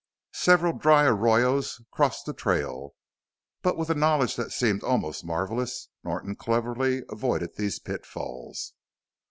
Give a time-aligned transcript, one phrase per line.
[0.33, 2.95] Several dry arroyos crossed the trail,
[3.61, 8.73] but with a knowledge that seemed almost marvelous Norton cleverly avoided these pitfalls.